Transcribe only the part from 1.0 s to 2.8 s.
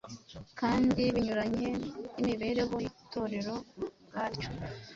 binyuranye n’imibereho